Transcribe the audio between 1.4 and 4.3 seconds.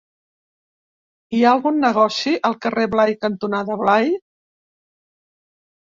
ha algun negoci al carrer Blai cantonada Blai?